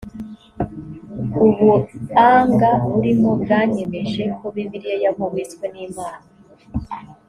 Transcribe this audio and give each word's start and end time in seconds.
ubuanga 1.41 2.69
burimo 2.91 3.29
bwanyemeje 3.41 4.23
ko 4.37 4.45
bibiliya 4.53 4.95
yahumetswe 5.05 5.65
n’imana 5.73 6.27